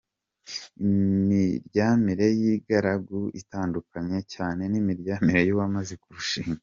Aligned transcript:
Imiryamire 0.85 2.27
y’ingaragu 2.39 3.19
itandukanye 3.41 4.19
cyane 4.33 4.61
n’imiryamire 4.71 5.41
y’uwamaze 5.47 5.93
kurushinga. 6.03 6.59